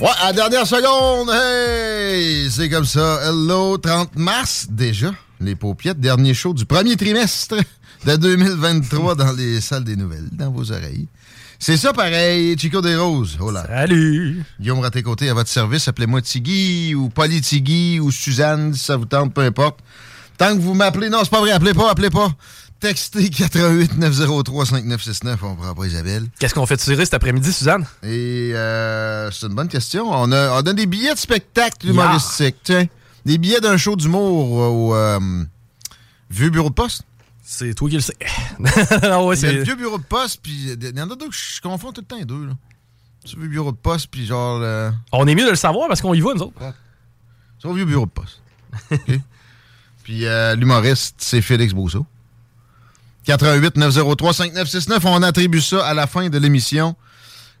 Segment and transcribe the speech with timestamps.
[0.00, 2.48] Ouais, à la dernière seconde, hey!
[2.52, 3.18] C'est comme ça.
[3.24, 5.10] Hello, 30 mars déjà.
[5.40, 7.56] Les paupiettes, dernier show du premier trimestre
[8.06, 11.08] de 2023 dans les salles des nouvelles, dans vos oreilles.
[11.58, 13.38] C'est ça pareil, Chico des Roses.
[13.40, 13.66] Oh là.
[13.66, 14.44] Salut!
[14.60, 15.88] Guillaume Raté-Côté à votre service.
[15.88, 19.80] Appelez-moi Tigui ou Polly Tigui ou Suzanne si ça vous tente, peu importe.
[20.36, 22.30] Tant que vous m'appelez, non, c'est pas vrai, appelez pas, appelez pas.
[22.80, 26.26] Textez 88 903 5969, on prend pas Isabelle.
[26.38, 27.84] Qu'est-ce qu'on fait tirer cet après-midi, Suzanne?
[28.04, 30.08] Et euh, c'est une bonne question.
[30.10, 32.56] On a, on a des billets de spectacle humoristique.
[32.62, 32.86] Tiens,
[33.26, 35.18] des billets d'un show d'humour au euh,
[36.30, 37.02] Vieux Bureau de Poste.
[37.42, 38.16] C'est toi qui le sais.
[38.60, 41.28] Ouais, Il y a le Vieux Bureau de Poste, puis il y en a deux
[41.28, 42.46] que je confonds tout le temps les deux.
[42.46, 42.52] Là.
[43.24, 44.92] C'est le Vieux Bureau de Poste, puis genre...
[45.12, 46.60] On est mieux de le savoir parce qu'on y va, nous autres.
[47.60, 48.40] C'est au Vieux Bureau de Poste.
[50.04, 52.06] Puis euh, l'humoriste, c'est Félix Brousseau.
[53.32, 55.04] 88 903 5969.
[55.04, 56.96] On attribue ça à la fin de l'émission.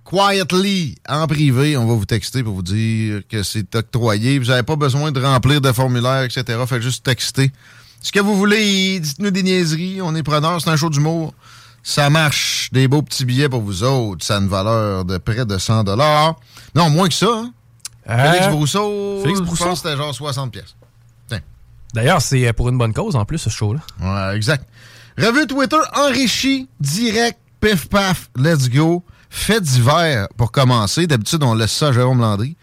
[0.02, 4.38] Quietly, en privé, on va vous texter pour vous dire que c'est octroyé.
[4.38, 6.58] Vous n'avez pas besoin de remplir de formulaire, etc.
[6.66, 7.52] Faites juste texter.
[8.00, 10.00] Ce que vous voulez, dites-nous des niaiseries.
[10.00, 11.34] On est preneurs, c'est un show d'humour.
[11.82, 12.70] Ça marche.
[12.72, 14.24] Des beaux petits billets pour vous autres.
[14.24, 17.26] Ça a une valeur de près de 100 Non, moins que ça.
[17.30, 17.52] hein?
[18.06, 19.64] Félix Euh, Brousseau, Félix Brousseau?
[19.66, 20.74] pense que c'était genre 60 pièces.
[21.94, 23.80] D'ailleurs, c'est pour une bonne cause en plus, ce show-là.
[24.00, 24.66] Ouais, exact.
[25.18, 29.02] Revue Twitter enrichi, direct, pif paf, let's go.
[29.28, 31.08] Fait divers pour commencer.
[31.08, 32.56] D'habitude, on laisse ça à Jérôme Landry.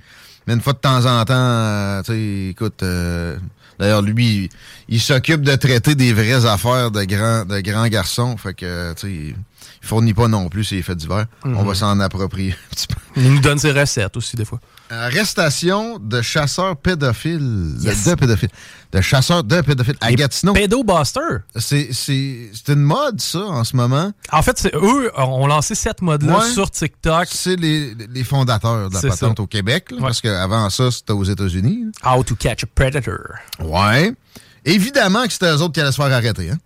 [0.48, 3.38] Mais une fois de temps en temps, euh, tu sais, écoute, euh,
[3.78, 4.50] d'ailleurs, lui,
[4.88, 8.38] il, s'occupe de traiter des vraies affaires de grands, de grands garçons.
[8.38, 9.36] Fait que, tu
[9.82, 11.26] il fournit pas non plus ses faits divers.
[11.44, 11.58] Mhm.
[11.58, 12.96] On va s'en approprier un petit peu.
[13.18, 14.60] Il nous donne ses recettes aussi, des fois.
[14.90, 17.76] Arrestation de chasseurs pédophiles.
[17.80, 18.06] Yes.
[18.06, 18.50] De pédophiles.
[18.92, 20.54] De chasseurs de pédophiles à Les Gatineau.
[20.54, 21.20] Pédobuster.
[21.56, 24.12] C'est, c'est, c'est une mode, ça, en ce moment.
[24.32, 26.50] En fait, c'est eux ont lancé cette mode-là Ouais.
[26.52, 27.28] sur TikTok.
[27.32, 29.44] C'est les, les fondateurs de la patente ça.
[29.44, 30.04] au Québec, là, Ouais.
[30.04, 31.86] parce qu'avant ça, c'était aux États-Unis.
[32.06, 33.20] How to catch a predator.
[33.60, 34.14] Ouais.
[34.66, 36.50] Évidemment que c'était eux autres qui allaient se faire arrêter.
[36.50, 36.58] Hein?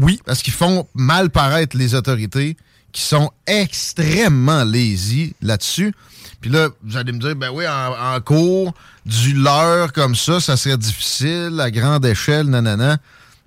[0.00, 0.20] Oui.
[0.24, 2.56] Parce qu'ils font mal paraître les autorités
[2.92, 5.94] qui sont extrêmement lazy là-dessus.
[6.40, 8.74] Puis là, vous allez me dire, ben oui, en, cours,
[9.06, 12.98] du leurre comme ça, ça serait difficile, à grande échelle, nanana.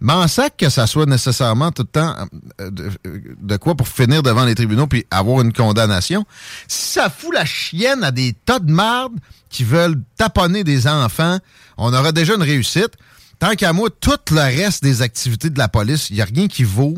[0.02, 2.16] Mais en sac que ça soit nécessairement tout le temps
[2.60, 2.92] euh, de,
[3.40, 6.26] de quoi pour finir devant les tribunaux puis avoir une condamnation.
[6.68, 9.14] Ça fout la chienne à des tas de marde
[9.50, 11.40] qui veulent taponner des enfants,
[11.78, 12.92] on aura déjà une réussite.
[13.40, 16.48] Tant qu'à moi, tout le reste des activités de la police, il n'y a rien
[16.48, 16.98] qui vaut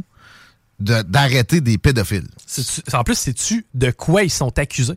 [0.80, 2.28] de- d'arrêter des pédophiles.
[2.94, 4.94] En plus, sais-tu de quoi ils sont accusés?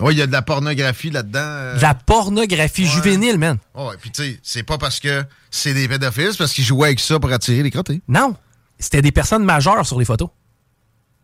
[0.00, 1.38] Oui, il y a de la pornographie là-dedans.
[1.42, 1.76] euh.
[1.76, 2.88] De la pornographie Ouais.
[2.88, 3.58] juvénile, man.
[3.74, 6.88] Ouais, puis tu sais, c'est pas parce que c'est des pédophiles, c'est parce qu'ils jouaient
[6.88, 8.00] avec ça pour attirer les crottés.
[8.08, 8.34] Non.
[8.78, 10.30] C'était des personnes majeures sur les photos.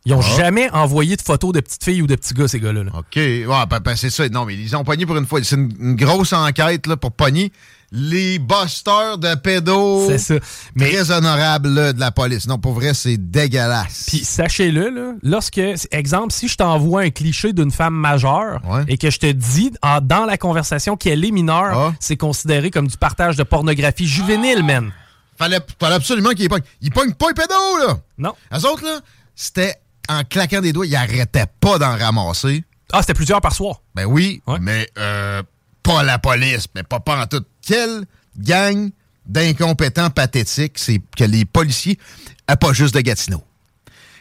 [0.04, 0.36] Ils ont Ah.
[0.36, 2.84] jamais envoyé de photos de petites filles ou de petits gars, ces gars-là.
[2.84, 2.92] là.
[2.94, 3.16] OK.
[3.16, 4.28] Ouais, ben, ben, c'est ça.
[4.28, 5.42] Non, mais ils ont pogné pour une fois.
[5.42, 7.52] C'est une, une grosse enquête là, pour pogner
[7.92, 10.06] les busters de pédos.
[10.08, 10.34] C'est ça.
[10.74, 12.46] Mais Très honorable là, de la police.
[12.46, 14.06] Non, pour vrai, c'est dégueulasse.
[14.08, 15.60] Puis sachez-le, là, lorsque,
[15.90, 18.84] exemple, si je t'envoie un cliché d'une femme majeure Ouais.
[18.88, 21.92] et que je te dis en- dans la conversation qu'elle est mineure, Ah.
[22.00, 24.92] c'est considéré comme du partage de pornographie juvénile, man.
[25.38, 26.62] fallait, fallait absolument qu'ils pognent.
[26.80, 27.98] Ils pognent pas les pédos, là.
[28.18, 28.32] Non.
[28.54, 29.00] Eux autres, là,
[29.34, 29.74] c'était
[30.08, 32.64] en claquant des doigts, ils arrêtaient pas d'en ramasser.
[32.92, 33.82] Ah, c'était plusieurs par soir.
[33.94, 34.58] Ben oui, Ouais.
[34.60, 35.42] mais euh,
[35.86, 37.44] pas la police, mais pas, pas en tout.
[37.62, 38.04] Quelle
[38.36, 38.90] gang
[39.24, 41.98] d'incompétents pathétiques c'est que les policiers,
[42.46, 43.42] ah, pas juste de Gatineau.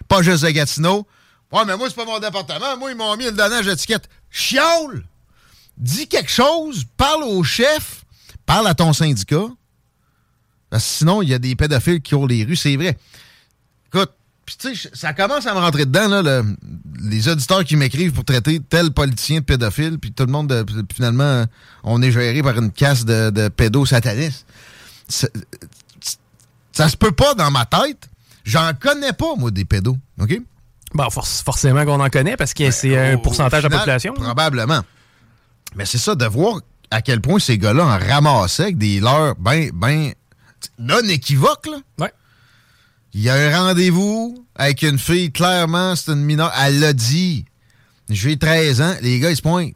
[0.08, 1.08] Pas juste de Gatineau.
[1.52, 2.78] Ouais, mais moi, c'est pas mon département.
[2.78, 4.08] Moi, ils m'ont mis le donnage d'étiquette.
[4.30, 5.06] Chiole!
[5.78, 8.06] Dis quelque chose, parle au chef,
[8.46, 9.48] parle à ton syndicat.
[10.70, 12.98] Parce que sinon, il y a des pédophiles qui courent les rues, c'est vrai.
[13.88, 14.12] Écoute,
[14.46, 16.56] puis tu sais, ça commence à me rentrer dedans, là, le-
[17.10, 20.66] les auditeurs qui m'écrivent pour traiter tel politicien de pédophile, puis tout le monde, de-
[20.94, 21.46] finalement,
[21.84, 24.46] on est géré par une casse de, de pédosatanistes.
[25.08, 25.28] Ça,
[26.72, 28.10] ça se peut pas dans ma tête.
[28.44, 30.40] J'en connais pas, moi, des pédos, OK?
[30.94, 34.14] Bon, for- forcément qu'on en connaît parce que c'est un Ben, pourcentage de la population.
[34.14, 34.82] Probablement.
[35.76, 36.60] Mais c'est ça, de voir
[36.92, 40.12] à quel point ces gars-là en ramassaient avec des leurs ben, ben
[40.80, 41.78] non équivoques, là.
[42.00, 42.14] Ouais.
[43.16, 46.52] Il y a un rendez-vous avec une fille, clairement, c'est une mineure.
[46.62, 47.46] Elle l'a dit.
[48.10, 48.94] J'ai 13 ans.
[49.02, 49.74] Les gars, ils se pointent.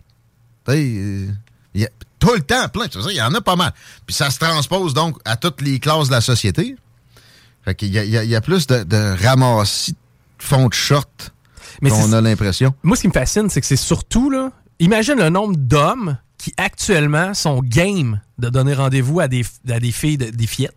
[0.67, 1.27] Euh,
[1.73, 1.89] il y a-
[2.19, 2.85] tout le temps, plein.
[3.09, 3.73] Il y en a pas mal.
[4.05, 6.75] Puis ça se transpose donc à toutes les classes de la société.
[7.63, 10.73] Fait qu'il y y a- il y a plus de, de ramassis de fond de
[10.73, 11.31] short
[11.81, 12.73] Mais qu'on a l'impression.
[12.83, 16.53] Moi, ce qui me fascine, c'est que c'est surtout, là, imagine le nombre d'hommes qui
[16.57, 20.75] actuellement sont game de donner rendez-vous à des, à des filles, de- des fillettes.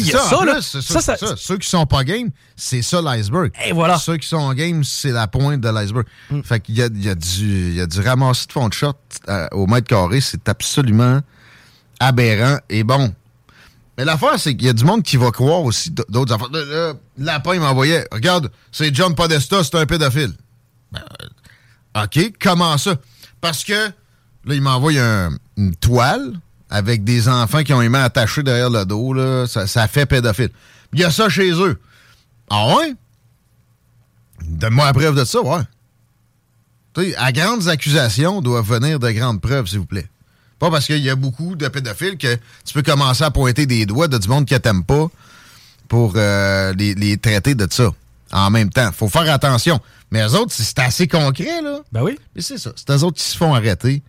[0.00, 0.52] Il y a en ça, là.
[0.54, 1.34] plus, c'est Ça, ça- ça.
[1.36, 3.50] Ceux qui sont pas game, c'est ça l'iceberg.
[3.64, 3.98] Et voilà.
[3.98, 6.06] Ceux qui sont game, c'est la pointe de l'iceberg.
[6.30, 6.42] Mm.
[6.42, 8.74] Fait qu'il y a, il y, a du- y a du ramassis de fond de
[8.74, 8.92] shot
[9.28, 10.20] euh, au mètre carré.
[10.20, 11.20] C'est absolument
[12.00, 12.58] aberrant.
[12.68, 13.14] Et bon.
[13.98, 16.50] Mais l'affaire, c'est qu'il y a du monde qui va croire aussi d'autres affaires.
[16.52, 18.06] Là, là, Lapin il m'envoyait.
[18.12, 20.34] Regarde, c'est John Podesta, c'est un pédophile.
[20.92, 21.02] Ben,
[21.96, 22.96] euh, OK, comment ça?
[23.40, 26.38] Parce que là, il m'envoie un- une toile
[26.70, 29.12] avec des enfants qui ont les mains attachées derrière le dos.
[29.12, 29.46] Là.
[29.46, 30.50] Ça, ça fait pédophile.
[30.92, 31.78] Il y a ça chez eux.
[32.50, 32.94] Ah ouais?
[34.44, 35.62] Donne-moi la preuve de ça, ouais.
[36.94, 40.08] Tu sais, à grandes accusations doivent venir de grandes preuves, s'il vous plaît.
[40.58, 42.34] Pas parce qu'il y a beaucoup de pédophiles que
[42.64, 45.08] tu peux commencer à pointer des doigts de du monde qui t'aime pas
[45.88, 47.92] pour euh, les, les traiter de ça.
[48.32, 49.80] En même temps, faut faire attention.
[50.10, 51.80] Mais eux autres, c'est assez concret, là.
[51.92, 52.18] Ben oui.
[52.34, 52.72] Mais c'est ça.
[52.74, 54.02] C'est eux autres qui se font arrêter.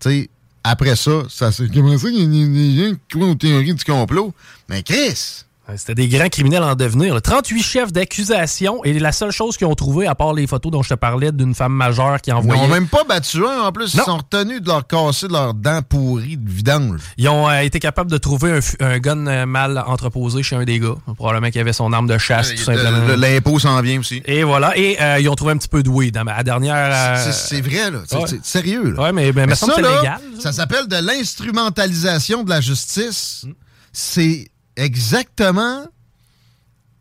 [0.00, 0.30] Tu sais,
[0.68, 3.34] après ça, ça c'est comment ça qu'il y a des- des gens qui croient aux
[3.34, 4.32] théories du complot?
[4.68, 5.44] Mais Chris!
[5.76, 7.12] C'était des grands criminels en devenir.
[7.14, 7.20] là.
[7.20, 10.82] 38 chefs d'accusation et la seule chose qu'ils ont trouvé, à part les photos dont
[10.82, 12.62] je te parlais d'une femme majeure qui Ils envoyait.
[12.62, 13.62] n'ont même pas battu un.
[13.62, 14.02] En plus, Non.
[14.02, 17.00] ils sont retenus de leur casser de leurs dents pourries de vidange.
[17.18, 20.78] Ils ont euh, été capables de trouver un, gun euh, mal entreposé chez un des
[20.78, 20.94] gars.
[21.16, 22.90] Probablement qu'il avait son arme de chasse, tout simplement.
[23.06, 24.22] Le- le- L'impôt s'en vient aussi.
[24.24, 24.76] Et voilà.
[24.78, 26.14] Et euh, ils ont trouvé un petit peu de weed.
[26.14, 26.76] Dans ma- la dernière.
[26.76, 27.98] euh, C'est vrai, là.
[28.06, 28.40] C'est ouais.
[28.42, 29.02] sérieux, là.
[29.02, 30.20] Ouais, mais, mais, me Mais ça, c'est légal.
[30.38, 33.46] ça s'appelle de l'instrumentalisation de la justice.
[33.92, 35.86] C'est exactement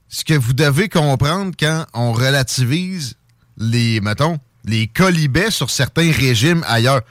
[0.08, 3.16] ce que vous devez comprendre quand on relativise
[3.58, 7.02] les, mettons, les colibets sur certains régimes ailleurs.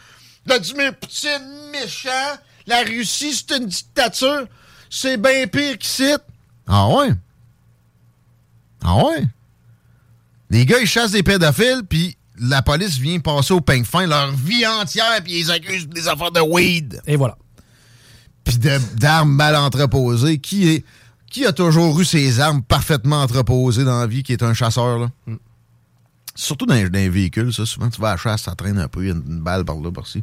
[0.46, 2.10] Vladimir Poutine, méchant.
[2.66, 4.46] La Russie, c'est une dictature.
[4.90, 6.14] C'est bien pire qu'ici.
[6.66, 7.10] Ah ouais?
[8.82, 9.24] Ah ouais?
[10.50, 14.30] Les gars, ils chassent des pédophiles, puis la police vient passer au peigne fin leur
[14.32, 17.36] vie entière, puis ils accusent des affaires de weed, Et voilà.
[18.44, 18.58] Puis
[18.96, 20.38] d'armes mal entreposées.
[20.38, 20.84] Qui est
[21.30, 24.98] qui a toujours eu ses armes parfaitement entreposées dans la vie, qui est un chasseur,
[25.00, 25.08] là?
[26.36, 27.66] Surtout dans, dans les véhicules, ça.
[27.66, 29.40] Souvent, tu vas à la chasse, ça traîne un peu, il y a une, une
[29.40, 30.22] balle par là, par-ci.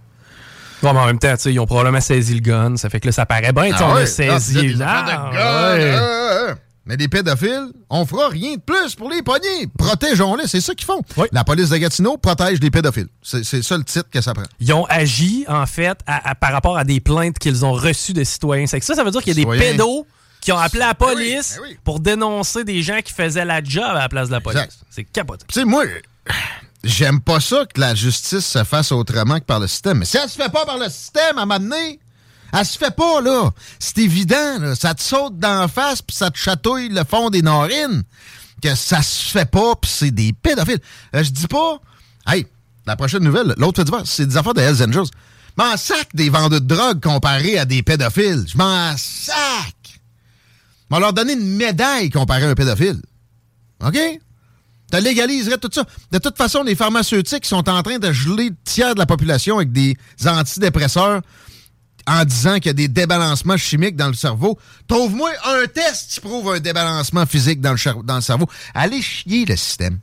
[0.82, 2.76] Bon, mais en même temps, tu sais, ils ont probablement saisi le gun.
[2.76, 3.72] Ça fait que là, ça paraît bien.
[3.72, 4.02] tu sais, on Ah ouais?
[4.04, 4.58] a saisi.
[4.58, 9.68] Ah, puis là, affaires Mais des pédophiles, on fera rien de plus pour les pogner.
[9.78, 11.02] Protégeons-les, c'est ça qu'ils font.
[11.16, 11.28] Oui.
[11.32, 13.08] La police de Gatineau protège les pédophiles.
[13.22, 14.44] C'est ça le titre que ça prend.
[14.60, 18.14] Ils ont agi, en fait, à- à- par rapport à des plaintes qu'ils ont reçues
[18.14, 18.66] de citoyens.
[18.66, 20.08] C'est que ça, ça veut dire qu'il y a des pédos
[20.42, 21.78] qui ont appelé la Ben oui, police ben oui.
[21.84, 24.80] pour dénoncer des gens qui faisaient la job à la place de la police.
[24.90, 25.46] C'est capoté.
[25.48, 25.84] Tu sais, moi,
[26.84, 30.00] j'aime pas ça que la justice se fasse autrement que par le système.
[30.00, 32.00] Mais si elle se fait pas par le système, à m'amener,
[32.54, 33.52] elle se fait pas, là.
[33.80, 34.76] C'est évident, là.
[34.76, 38.04] Ça te saute d'en face, puis ça te chatouille le fond des narines.
[38.62, 40.80] Que ça se fait pas, puis c'est des pédophiles.
[41.16, 41.80] Euh, je dis pas...
[42.28, 42.46] Hey,
[42.86, 45.10] la prochaine nouvelle, l'autre fait divers, c'est des affaires de Hells Angels.
[45.58, 48.46] M'en sac des vendeurs de drogue comparés à des pédophiles.
[48.48, 49.76] Je m'en sac.
[50.92, 53.02] On leur donner une médaille comparée à un pédophile.
[53.84, 53.98] OK?
[54.92, 55.86] Tu légaliserais tout ça.
[56.12, 59.56] De toute façon, les pharmaceutiques sont en train de geler le tiers de la population
[59.58, 61.22] avec des antidépresseurs
[62.08, 64.58] en disant qu'il y a des débalancements chimiques dans le cerveau.
[64.88, 68.48] Trouve-moi un test qui prouve un débalancement physique dans le, cerveau.
[68.74, 70.00] Allez chier le système.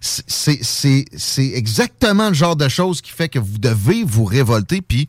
[0.00, 5.08] C'est- exactement le genre de choses qui fait que vous devez vous révolter puis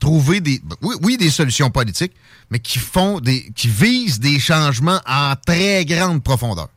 [0.00, 2.12] trouver des oui, oui, des solutions politiques,
[2.50, 6.68] mais qui font des qui visent des changements en très grande profondeur.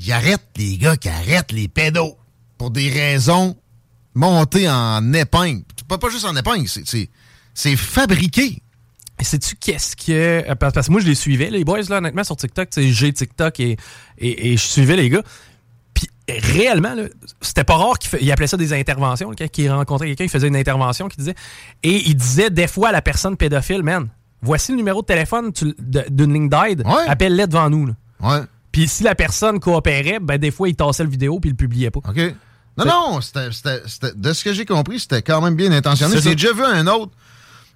[0.00, 2.16] Ils arrêtent les gars qui arrêtent les pédos
[2.56, 3.56] pour des raisons
[4.14, 5.62] montées en épingle.
[5.86, 7.08] Pas, pas juste en épingle, c'est-
[7.58, 8.62] c'est fabriqué.
[9.20, 10.48] Sais-tu qu'est-ce que.
[10.48, 12.70] euh, Parce que moi, je les suivais, les boys, là, honnêtement, sur TikTok.
[12.70, 13.76] tu sais, J'ai TikTok et,
[14.18, 15.22] et, et je suivais les gars.
[15.92, 16.94] Puis réellement,
[17.40, 19.32] c'était pas rare qu'il appelait ça des interventions.
[19.36, 21.34] Quand il rencontrait quelqu'un, il faisait une intervention qui disait.
[21.82, 24.06] Et il disait des fois à la personne pédophile, man,
[24.40, 25.50] voici le numéro de téléphone
[26.10, 27.08] d'une ligne d'aide, Ouais.
[27.08, 27.86] appelle-les devant nous.
[27.86, 27.94] là.
[28.20, 28.44] Ouais.
[28.70, 31.56] Puis si la personne coopérait, ben des fois, il tassait le vidéo puis il le
[31.56, 32.00] publiait pas.
[32.08, 32.34] OK.
[32.76, 36.20] Non, non, c'était- de ce que j'ai compris, c'était quand même bien intentionné.
[36.20, 37.10] J'ai déjà vu un autre,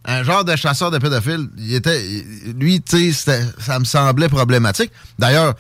[0.04, 1.48] un genre de chasseur de pédophile.
[1.58, 4.90] Il était, il- lui, tu sais, ça me semblait problématique.
[5.18, 5.54] D'ailleurs,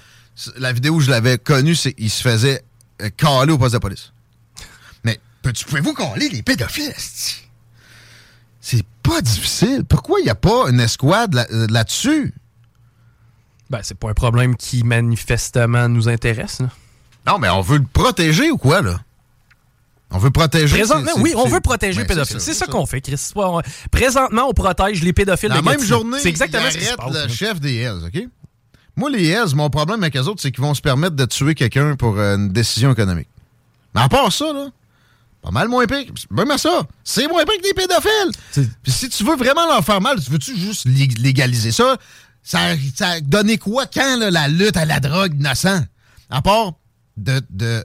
[0.56, 2.64] la vidéo où je l'avais connu, c'est qu'il se faisait
[3.02, 4.12] euh, caler au poste de police.
[5.04, 6.92] Mais peux-tu- pouvez-vous caler les pédophiles?
[8.60, 9.84] C'est pas difficile.
[9.88, 12.32] Pourquoi il n'y a pas une escouade là- euh, là-dessus?
[13.70, 16.60] Ben, c'est pas un problème qui manifestement nous intéresse.
[16.60, 16.68] là.
[17.26, 19.00] non, mais on veut le protéger ou quoi, là?
[20.14, 20.76] On veut protéger.
[20.76, 22.40] Présentement, oui, on veut protéger les pédophiles.
[22.40, 23.20] C'est ça qu'on fait, Chris.
[23.34, 27.12] On- Présentement, on protège les pédophiles La même journée, C'est exactement ce qui se passe.
[27.26, 28.22] le chef des Hells, OK?
[28.96, 31.54] Moi, les Hells, mon problème avec eux autres, c'est qu'ils vont se permettre de tuer
[31.54, 33.28] quelqu'un pour euh, une décision économique.
[33.94, 34.68] Mais à part ça, là,
[35.40, 36.04] pas mal moins pire.
[36.30, 38.70] Même à ça, c'est moins pire que des pédophiles.
[38.82, 41.96] Puis si tu veux vraiment leur faire mal, tu veux-tu juste lég- légaliser ça?
[42.42, 45.84] Ça, ça a donné quoi quand, là, la lutte à la drogue innocent?
[46.28, 46.72] À part
[47.16, 47.84] de, de-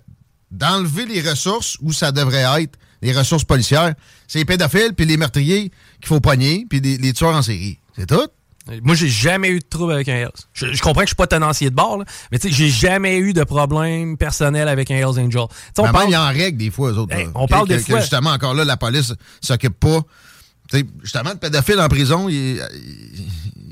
[0.51, 3.93] d'enlever les ressources où ça devrait être, les ressources policières,
[4.27, 7.79] c'est les pédophiles puis les meurtriers qu'il faut pogner, puis les, les tueurs en série.
[7.95, 8.27] C'est tout?
[8.83, 10.31] Moi, j'ai jamais eu de trouble avec un Hells.
[10.53, 12.69] Je, je comprends que je suis pas tenancier de bord, là, mais tu sais, j'ai
[12.69, 15.37] jamais eu de problème personnel avec un Hells Angel.
[15.39, 15.47] On
[15.83, 17.15] Mais parle- même, ils en règle des fois, eux autres.
[17.15, 17.31] Hey, là.
[17.35, 20.01] on Que- parle des que fois- justement, encore là, la police s'occupe pas.
[21.01, 23.27] Justement, le pédophile en prison, il, il,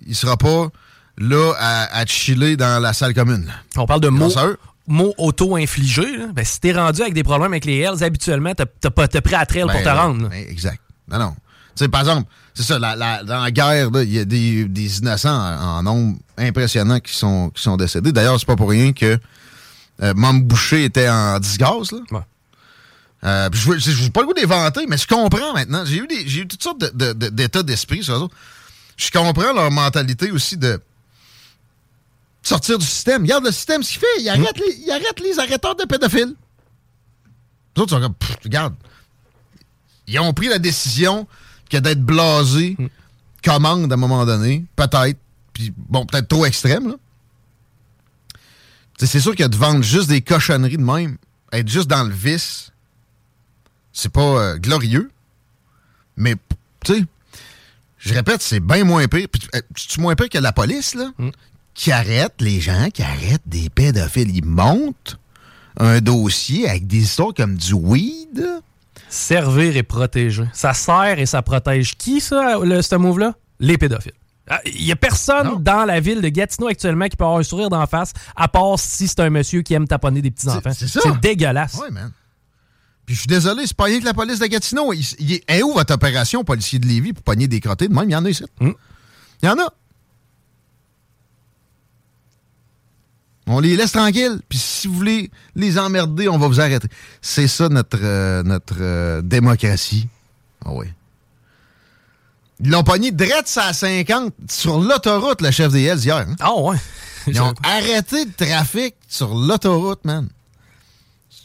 [0.07, 0.69] il sera pas
[1.17, 3.45] là à, à chiller dans la salle commune.
[3.47, 3.53] là.
[3.75, 4.29] on parle de mots,
[5.17, 6.17] Auto-infligés.
[6.17, 6.25] là.
[6.33, 9.45] Ben, si t'es rendu avec des problèmes avec les Hells, habituellement, t'as pas pris à
[9.45, 10.29] trail pour Ben, te rendre.
[10.29, 10.79] ben, exact.
[11.09, 11.35] Non, non.
[11.75, 14.65] Tu sais, par exemple, c'est ça, la- la- dans la guerre, il y a des,
[14.65, 18.11] des innocents en, en nombre impressionnant qui sont, qui sont décédés.
[18.11, 19.17] D'ailleurs, c'est pas pour rien que
[20.01, 21.91] euh, Boucher était en disgrâce.
[21.91, 21.99] Là.
[22.11, 22.19] Ouais.
[23.23, 25.83] Euh, je veux- j'ai pas le goût d'éventer, mais je comprends maintenant.
[25.85, 28.35] J'ai eu, des- eu toutes sortes de- de- de- d'états d'esprit sur eux autres.
[28.97, 30.79] Je comprends leur mentalité aussi de
[32.47, 33.23] sortir du système.
[33.23, 34.21] Regarde le système, ce qu'il fait.
[34.21, 36.35] Il arrête, les, il arrête les arrêteurs de pédophiles.
[37.75, 38.75] Les autres sont comme, Pff, regarde,
[40.07, 41.27] ils ont pris la décision
[41.69, 42.77] que d'être blasés
[43.43, 45.19] commande à un moment donné, peut-être,
[45.53, 46.95] puis bon, peut-être trop extrême, là.
[48.97, 51.17] Tu C'est sûr que de vendre juste des cochonneries de même,
[51.51, 52.71] être juste dans le vice,
[53.91, 55.11] c'est pas euh, glorieux,
[56.15, 56.35] mais,
[56.83, 57.05] tu sais,
[57.99, 59.27] je répète, c'est bien moins pire.
[59.29, 61.11] Puis, euh, C'est-tu moins pire que la police, là,
[61.75, 64.35] qui arrête les gens, qui arrêtent des pédophiles.
[64.35, 65.19] Ils montent
[65.77, 68.47] un dossier avec des histoires comme du weed,
[69.07, 70.45] Servir et protéger.
[70.51, 73.35] Ça sert et ça protège qui, ça, le, ce move-là?
[73.59, 74.13] Les pédophiles.
[74.65, 75.59] Il y a personne Non.
[75.59, 78.77] dans la ville de Gatineau actuellement qui peut avoir un sourire d'en face, à part
[78.77, 80.71] si c'est un monsieur qui aime taponner des petits-enfants.
[80.73, 81.01] C'est- c'est ça.
[81.03, 81.75] C'est dégueulasse.
[81.75, 82.11] Ouais, man.
[83.05, 84.91] Puis je suis désolé, c'est pas rien que la police de Gatineau.
[84.93, 87.93] Il, il est est où votre opération, policier de Lévis, pour pogner des crottés de
[87.93, 88.09] même?
[88.09, 88.43] Il y en a ici.
[88.59, 88.71] Hmm.
[89.43, 89.67] Il y en a.
[93.55, 94.39] On les laisse tranquilles.
[94.49, 96.87] Puis si vous voulez les emmerder, on va vous arrêter.
[97.21, 100.09] C'est ça notre, euh, notre euh, démocratie.
[100.65, 100.87] Ah oui.
[102.59, 106.17] Ils l'ont pogné direct à 50 sur l'autoroute, le chef des Hells, hier.
[106.17, 106.35] hein.
[106.39, 106.77] Ah ouais.
[107.27, 110.27] Ils ont arrêté le trafic sur l'autoroute, man.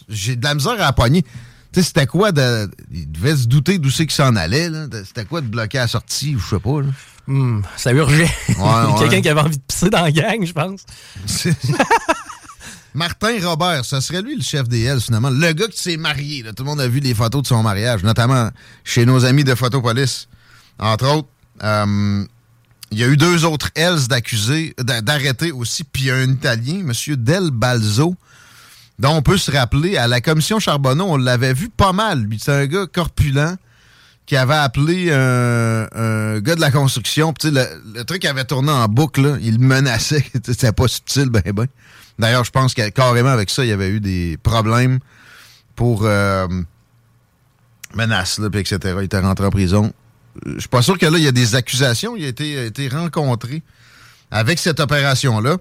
[0.09, 1.23] J'ai de la misère à la pogner.
[1.73, 2.69] Tu sais, c'était quoi de.
[2.93, 4.87] Ils devaient se douter d'où c'est qu'ils s'en allaient, là.
[5.05, 6.89] C'était quoi de bloquer la sortie, ou je sais pas, là.
[7.31, 8.25] Hmm, ça urgeait.
[8.49, 8.99] ouais.
[8.99, 10.81] Quelqu'un qui avait envie de pisser dans la gang, je pense.
[12.95, 15.31] Martin Robert, ce serait lui le chef des Hells, finalement.
[15.31, 16.53] Le gars qui s'est marié, là.
[16.53, 18.51] Tout le monde a vu les photos de son mariage, notamment
[18.83, 20.27] chez nos amis de Photopolis.
[20.81, 21.29] Entre autres,
[21.63, 22.25] euh,
[22.91, 26.17] il y a eu deux autres Hells d'accusés, d'a- d'arrêtés aussi, puis il y a
[26.17, 26.93] un Italien, M.
[27.17, 28.17] Del Balzo,
[28.99, 32.27] dont on peut se rappeler, à la commission Charbonneau, on l'avait vu pas mal.
[32.41, 33.57] C'est un gars corpulent
[34.31, 37.35] qui avait appelé un, gars de la construction.
[37.43, 40.25] Le, le truc avait tourné en boucle, il menaçait.
[40.45, 41.67] C'était pas subtil, ben ben.
[42.17, 45.01] D'ailleurs, je pense que carrément avec ça, il y avait eu des problèmes
[45.75, 46.47] pour euh,
[47.97, 48.95] menaces, puis etc.
[48.99, 49.93] Il était rentré en prison
[50.47, 52.15] je suis pas sûr que là, il y a des accusations.
[52.15, 53.65] Il a été, a été rencontré
[54.31, 55.57] avec cette opération-là.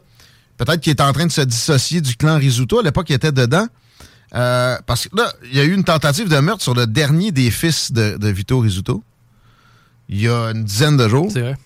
[0.57, 2.77] Peut-être qu'il est en train de se dissocier du clan Risuto.
[2.77, 3.65] À l'époque, il était dedans.
[4.35, 7.31] Euh, parce que là, il y a eu une tentative de meurtre sur le dernier
[7.31, 9.03] des fils de, de Vito Risuto.
[10.07, 11.29] Il y a une dizaine de jours.
[11.31, 11.57] C'est vrai.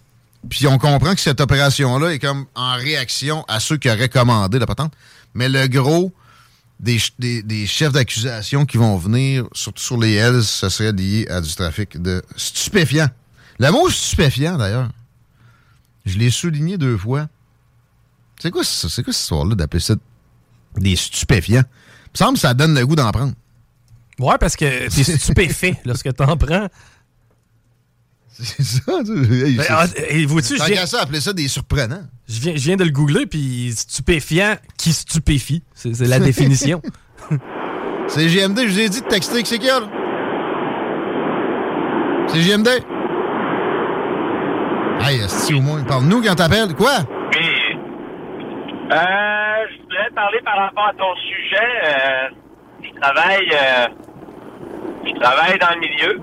[0.49, 4.59] Puis on comprend que cette opération-là est comme en réaction à ceux qui auraient commandé
[4.59, 4.93] la patente.
[5.33, 6.11] Mais le gros
[6.79, 11.27] des, des- des chefs d'accusation qui vont venir, surtout sur les Hells, ça serait lié
[11.29, 13.09] à du trafic de stupéfiants.
[13.59, 14.89] Le mot stupéfiant, d'ailleurs,
[16.05, 17.27] je l'ai souligné deux fois.
[18.39, 18.89] C'est quoi ça?
[18.89, 19.95] C'est quoi cette histoire-là d'appeler ça
[20.75, 21.63] des stupéfiants?
[22.15, 23.33] Il me semble que ça donne le goût d'en prendre.
[24.19, 26.67] Ouais, parce que t'es stupéfait lorsque t'en prends.
[28.31, 28.81] C'est ça.
[29.05, 32.03] tu- hey, Ben, ah, et vois-tu, qu'à ça, appeler ça des surprenants.
[32.27, 35.63] je viens- je viens de le googler, puis stupéfiant qui stupéfie?
[35.75, 36.81] C'est c'est la définition.
[38.07, 39.87] C'est GMD, je vous ai dit de texter que c'est qu'il y a, là.
[42.27, 42.67] C'est GMD.
[44.99, 46.73] Hey, si au moins, parle-nous quand t'appelles.
[46.75, 46.97] Quoi?
[48.91, 48.95] Euh,
[49.89, 51.69] je voulais parler par rapport à ton sujet.
[51.85, 52.29] Euh,
[52.83, 53.87] je travaille, euh,
[55.05, 56.21] je travaille dans le milieu.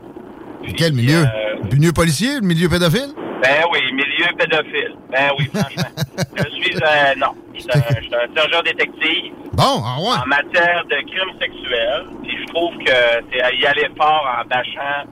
[0.77, 1.21] Quel milieu?
[1.25, 2.35] euh, Le milieu policier?
[2.41, 3.13] Le milieu pédophile?
[3.43, 4.95] Ben oui, milieu pédophile.
[5.11, 5.91] Ben oui, franchement.
[6.37, 10.17] je suis, euh, non, je suis un, je suis un sergent détective Bon, ah ouais.
[10.23, 12.05] en matière de crimes sexuels.
[12.23, 12.93] Puis je trouve que
[13.33, 15.09] c'est à y aller fort en bâchant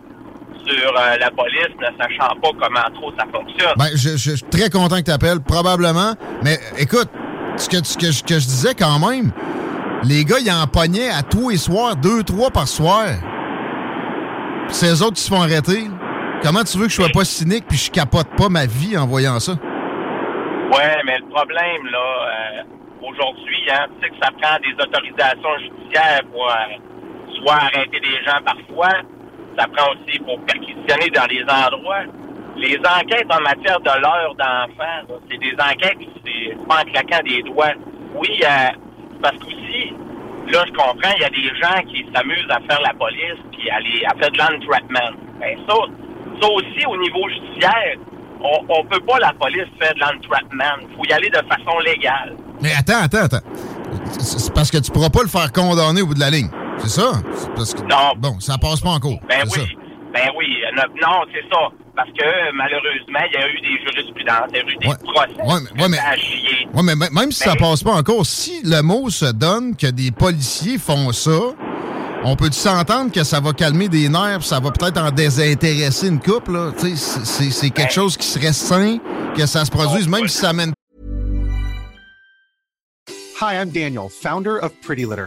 [0.67, 3.73] sur euh, la police, ne sachant pas comment trop ça fonctionne.
[3.79, 6.13] Ben, je, je- je suis très content que t'appelles, probablement.
[6.45, 7.09] Mais écoute,
[7.59, 9.33] ce que, que, je- que je disais quand même,
[10.05, 13.07] les gars, ils en pognaient à tous les soirs, deux, trois par soir.
[14.67, 15.85] Puis ces autres qui se font arrêter.
[16.43, 19.07] Comment tu veux que je sois pas cynique puis je capote pas ma vie en
[19.07, 19.53] voyant ça?
[19.53, 22.63] Ouais, mais le problème, là, euh,
[23.03, 28.23] aujourd'hui, hein, tu sais que ça prend des autorisations judiciaires pour euh, soit arrêter des
[28.25, 28.93] gens parfois,
[29.59, 32.05] ça prend aussi pour perquisitionner dans les endroits.
[32.59, 37.43] Les enquêtes en matière de l'heure d'enfant, c'est des enquêtes, c'est pas en claquant des
[37.43, 37.73] doigts.
[38.15, 38.71] Oui, euh,
[39.23, 39.93] parce qu'aussi,
[40.49, 43.71] là, je comprends, il y a des gens qui s'amusent à faire la police puis
[43.71, 45.17] à, les- à faire de l'entrapment.
[45.41, 45.75] Ben ça,
[46.41, 47.97] ça aussi, au niveau judiciaire,
[48.41, 50.83] on, on peut pas, la police, faire de l'entrapment.
[50.91, 52.37] Il faut y aller de façon légale.
[52.61, 53.47] Mais attends, attends, attends.
[54.19, 56.49] C'est parce que tu pourras pas le faire condamner au bout de la ligne.
[56.79, 57.13] C'est ça?
[57.57, 58.15] Parce que, Non.
[58.17, 59.19] Bon, ça passe pas en cours.
[59.29, 59.77] Ben oui.
[60.13, 60.57] Ben oui.
[61.01, 61.69] non, c'est ça.
[61.99, 64.95] Parce que, malheureusement, il y a eu des jurisprudences, il y a eu des Ouais.
[65.03, 65.43] procès.
[65.43, 66.69] Ouais, mais- ouais, mais- à chier.
[66.73, 69.75] Ouais, mais même si ça Ben- passe pas en cours, si le mot se donne
[69.75, 71.41] que des policiers font ça,
[72.23, 76.21] on peut s'entendre que ça va calmer des nerfs, ça va peut-être en désintéresser une
[76.21, 76.71] couple, là?
[76.79, 78.99] Tu sais, c'est- c'est c'est quelque Ben- chose qui serait sain
[79.37, 80.73] que ça se produise, même si ça mène
[83.41, 85.27] Hi, I'm Daniel, founder of Pretty Litter.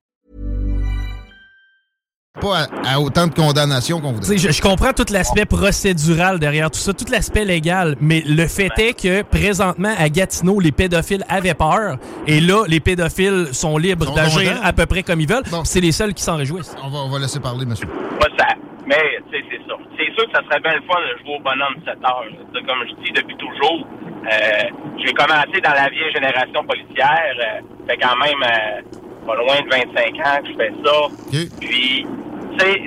[2.39, 4.37] Pas à, à autant de condamnations qu'on voudrait.
[4.37, 8.71] je, je comprends tout l'aspect procédural derrière tout ça, tout l'aspect légal, mais le fait
[8.79, 14.13] est que présentement à Gatineau, les pédophiles avaient peur, et là, les pédophiles sont libres
[14.15, 15.43] d'agir à peu près comme ils veulent.
[15.51, 15.65] Bon.
[15.65, 16.73] C'est les seuls qui s'en réjouissent.
[16.81, 17.87] On va, on va laisser parler, monsieur.
[18.19, 18.47] Pas ça.
[18.87, 18.95] Mais,
[19.29, 19.75] tu sais, c'est ça.
[19.97, 22.25] C'est sûr que ça serait bien le fun de jouer au bonhomme de 7 heures.
[22.65, 23.85] Comme je dis depuis toujours,
[24.23, 24.63] euh,
[25.03, 27.35] j'ai commencé dans la vieille génération policière.
[27.39, 28.81] Euh, fait quand même euh,
[29.25, 31.47] pas loin de 25 ans que je fais ça.
[31.59, 32.05] Puis,
[32.53, 32.81] tu sais,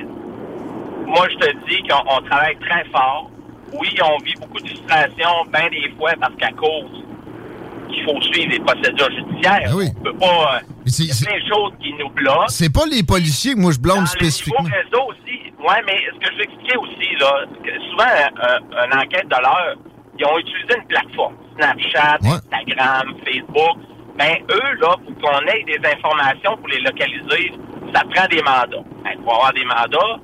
[1.07, 3.31] moi, je te dis qu'on on travaille très fort.
[3.73, 7.03] Oui, on vit beaucoup de frustration, bien des fois, parce qu'à cause
[7.89, 9.87] qu'il faut suivre les procédures judiciaires, Ben oui.
[9.99, 10.27] on peut pas...
[10.27, 12.49] euh, Il y a plein de choses qui nous bloquent.
[12.49, 14.65] C'est pas les policiers que moi je blâme spécifiquement.
[14.65, 15.41] les nouveaux réseaux aussi.
[15.61, 19.37] Ouais, mais ce que je veux expliquer aussi, là, que souvent, un- une enquête de
[19.43, 19.77] l'heure,
[20.19, 21.35] ils ont utilisé une plateforme.
[21.57, 22.29] Snapchat, Ouais.
[22.53, 23.79] Instagram, Facebook.
[24.19, 27.53] Ben, eux, là, pour qu'on ait des informations pour les localiser,
[27.93, 28.85] ça prend des mandats.
[29.05, 30.21] Ben, pour avoir des mandats,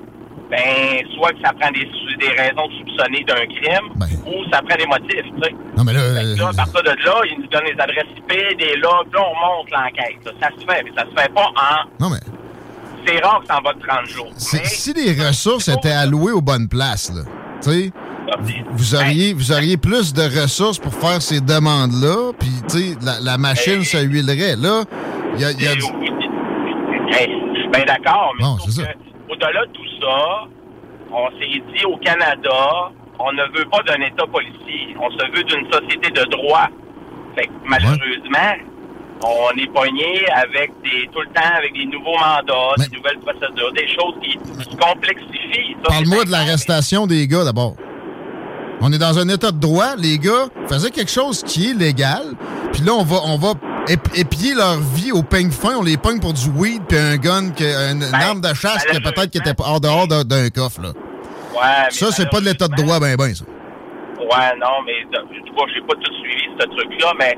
[0.50, 1.87] ben, soit que ça prend des,
[2.18, 3.88] des raisons de soupçonner d'un crime,
[4.26, 5.55] ou ça prend des motifs, tu sais.
[5.76, 8.76] Non, mais là, là, à partir de là, ils nous donnent les adresses IP, des
[8.76, 10.18] logs, là, on monte l'enquête.
[10.40, 12.05] Ça se fait, mais ça se fait pas en...
[12.05, 12.18] Non, mais
[13.07, 14.33] C'est rare que ça en va de 30 jours.
[14.37, 17.22] si les ressources étaient allouées aux bonnes places, là,
[17.62, 17.92] tu sais,
[18.73, 23.21] vous auriez, vous auriez plus de ressources pour faire ces demandes-là, puis, tu sais, la,
[23.21, 24.57] la machine se huilerait.
[24.57, 24.85] Là,
[25.35, 25.51] il y a...
[25.53, 25.83] il y a du-
[27.12, 28.83] Hey, je suis bien d'accord, mais Non, ça.
[29.29, 30.47] au-delà de tout ça,
[31.12, 35.43] on s'est dit au Canada, on ne veut pas d'un État policier, on se veut
[35.43, 36.69] d'une société de droit.
[37.35, 38.55] Fait que malheureusement,
[39.25, 43.73] on est pogné avec des tout le temps avec des nouveaux mandats, des nouvelles procédures,
[43.73, 45.75] des choses qui se complexifient.
[45.83, 47.75] Ça, Parle-moi de l'arrestation des gars, d'abord.
[48.81, 49.95] On est dans un état de droit.
[49.99, 52.23] Les gars faisaient quelque chose qui est légal.
[52.73, 53.53] Puis là, on va, on va
[53.88, 55.77] ép- épier leur vie au peigne fin.
[55.79, 58.85] On les pogne pour du weed puis un gun, que- une, une arme de chasse
[58.85, 60.81] que peut-être qui était hors dehors d'un- coffre.
[60.83, 60.88] Là.
[60.88, 63.45] Ouais, mais Ça, c'est pas de l'état de droit, ben ben, ça.
[64.19, 67.37] Ouais, non, mais du coup, j'ai pas tout suivi ce truc-là, mais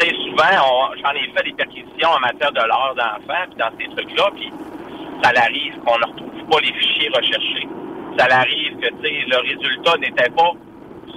[0.00, 3.70] tu sais, souvent, j'en ai fait des perquisitions en matière de l'heure d'enfant, puis dans
[3.78, 4.50] ces trucs-là, puis
[5.22, 7.68] ça arrive qu'on ne retrouve pas les fichiers recherchés.
[8.18, 10.50] Ça arrive que, le résultat n'était pas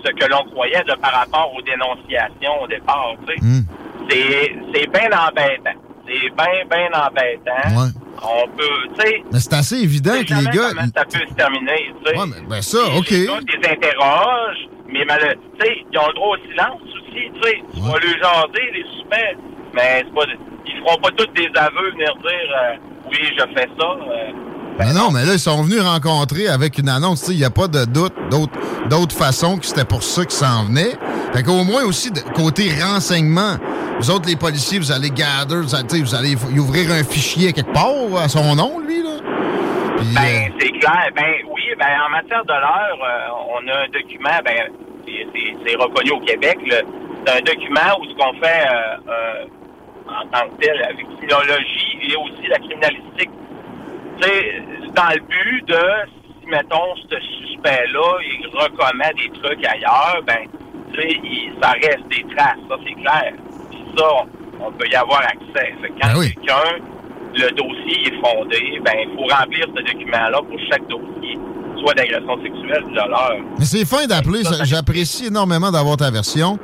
[0.03, 3.13] ce que l'on croyait de par rapport aux dénonciations au départ.
[3.41, 3.61] Hmm.
[4.09, 5.79] C'est, c'est bien embêtant.
[6.07, 7.81] C'est bien, bien embêtant.
[7.81, 7.89] Ouais.
[8.23, 8.63] On peut,
[8.97, 10.69] tu sais, Mais c'est assez évident que les gars.
[10.95, 12.17] ça peut se terminer, tu sais.
[12.17, 13.09] Ouais, mais ben ça, OK.
[13.11, 17.29] Les gars, les interroges, mais mal- tu sais, ils ont le droit au silence aussi,
[17.35, 17.61] tu sais.
[17.73, 19.37] Tu vas les jaser, les suspects,
[19.73, 20.23] mais c'est pas,
[20.65, 22.75] ils feront pas tous des aveux venir dire, euh,
[23.11, 23.85] oui, je fais ça.
[23.85, 24.31] euh.
[24.79, 27.21] Non, non, mais là, ils sont venus rencontrer avec une annonce.
[27.21, 28.53] tu sais, Il n'y a pas de doute d'autre
[28.89, 30.93] d'autre façon que c'était pour ça qu'ils s'en venaient.
[31.33, 33.57] Fait qu'au moins aussi, de- côté renseignement,
[33.99, 36.91] vous autres, les policiers, vous allez gather, vous allez, tu sais, vous allez y ouvrir
[36.91, 39.17] un fichier quelque part à son nom, lui, là.
[39.97, 41.09] Puis, Ben, euh, c'est clair.
[41.15, 44.69] Ben, oui, ben, en matière de l'heure, euh, on a un document, ben,
[45.05, 46.77] c'est- c'est c'est reconnu au Québec, là.
[47.25, 49.45] C'est un document où ce qu'on fait euh, euh,
[50.07, 53.31] en tant que tel, avec criminologie et aussi la criminalistique.
[54.21, 54.61] Tu sais,
[54.95, 55.83] dans le but de,
[56.41, 60.47] si, mettons, ce suspect-là, il recommet des trucs ailleurs, ben,
[60.93, 63.33] tu sais, il- ça reste des traces, ça, c'est clair.
[63.69, 64.05] Puis ça,
[64.59, 65.73] on, on peut y avoir accès.
[65.81, 66.77] Fait quand quelqu'un,
[67.35, 71.37] le dossier est fondé, ben, il faut remplir ce document-là pour chaque dossier,
[71.79, 73.37] soit d'agression sexuelle de l'heure.
[73.59, 74.41] Mais c'est fin d'appeler.
[74.63, 76.57] J'apprécie énormément d'avoir ta version.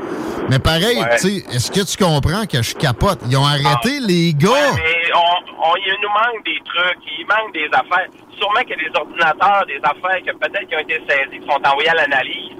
[0.49, 1.15] Mais pareil, Ouais.
[1.21, 3.19] tu sais, est-ce que tu comprends que je capote?
[3.29, 4.49] Ils ont arrêté les gars.
[4.49, 8.07] Ouais, mais on, on- il nous manque des trucs, il manque des affaires.
[8.37, 11.47] Sûrement qu'il y a des ordinateurs, des affaires que peut-être qui ont été saisies, qui
[11.47, 12.51] sont envoyées à l'analyse.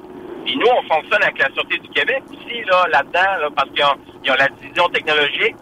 [0.45, 3.83] Puis nous, on fonctionne avec la Sûreté du Québec aussi, là, là-dedans, là, parce qu'ils
[3.83, 5.55] ont, la division technologique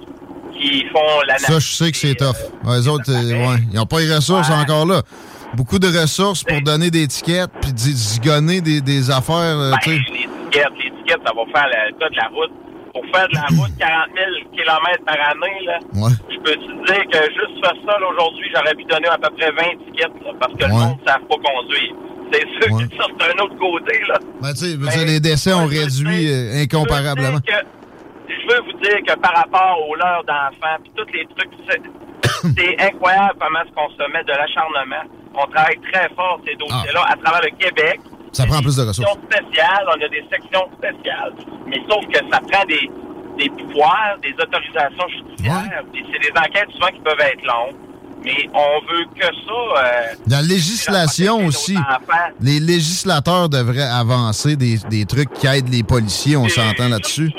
[0.54, 1.48] qui font l'analyse.
[1.48, 2.38] Ça, je sais que c'est tough.
[2.70, 5.02] Les autres, euh, ouais, ils n'ont pas les ressources encore là.
[5.56, 9.36] Beaucoup de ressources pour donner des étiquettes puis zigonner des, des affaires.
[9.60, 12.52] euh, Ben, les étiquettes, les étiquettes, ça va faire le tas de la route.
[12.94, 16.12] Pour faire de la route 40 000 km par année, là, Ouais.
[16.30, 19.30] je peux te dire que juste faire ça, là, aujourd'hui, j'aurais pu donner à peu
[19.36, 21.94] près 20 étiquettes, là, parce que le monde ne savent pas conduire.
[22.32, 22.84] C'est sûr Ouais.
[22.88, 24.18] que ça, c'est un autre côté, là.
[24.42, 27.40] Ben, tu sais, les décès ont réduit euh, incomparablement.
[27.44, 31.82] je veux vous dire que par rapport aux leurs d'enfants, puis tous les trucs, c'est,
[32.58, 35.04] c'est incroyable comment est-ce qu'on se met de l'acharnement.
[35.34, 38.00] On travaille très fort ces dossiers-là à travers le Québec.
[38.34, 39.10] Ça prend plus de ressources.
[39.10, 41.34] sections spéciales, on a des sections spéciales.
[41.68, 42.90] Mais sauf que ça prend des,
[43.38, 45.84] des pouvoirs, des autorisations judiciaires.
[45.94, 47.76] C'est des enquêtes souvent qui peuvent être longues.
[48.24, 49.84] Mais on veut que ça.
[49.84, 51.76] euh, La législation aussi.
[52.40, 57.32] Les législateurs devraient avancer des, des trucs qui aident les policiers, on s'entend là-dessus.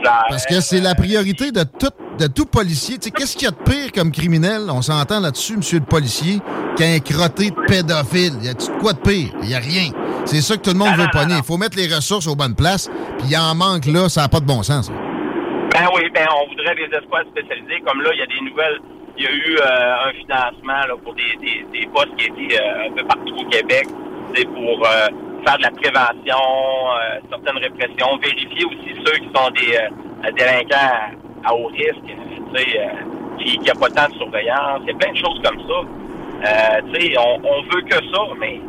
[0.00, 0.24] Clair.
[0.28, 2.98] Parce que c'est la priorité de tout, de tout policier.
[2.98, 4.62] Tu sais, qu'est-ce qu'il y a de pire comme criminel?
[4.68, 6.40] On s'entend là-dessus, monsieur le policier,
[6.76, 8.34] qu'un crotté de pédophile.
[8.42, 9.30] Y a-tu de quoi de pire?
[9.42, 9.90] Y a rien.
[10.24, 11.36] C'est ça que tout le monde veut pogner.
[11.38, 14.28] Il faut mettre les ressources aux bonnes places, puis il en manque là, ça n'a
[14.28, 14.90] pas de bon sens.
[14.90, 17.80] Ben oui, ben on voudrait des escouades spécialisées.
[17.86, 18.80] Comme là, il y a des nouvelles.
[19.18, 22.60] Il y a eu euh, un financement là, pour des, des, des postes qui étaient
[22.60, 23.86] euh, un peu partout au Québec.
[24.34, 25.08] C'est pour euh,
[25.46, 31.16] faire de la prévention, euh, certaines répressions, vérifier aussi ceux qui sont des euh, délinquants
[31.44, 34.80] à haut risque, tu sais, euh, qui n'ont pas tant de surveillance.
[34.82, 36.82] Il y a plein de choses comme ça.
[36.92, 38.60] Tu sais, on, on veut que ça, mais